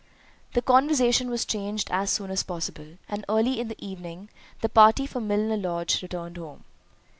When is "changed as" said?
1.45-2.09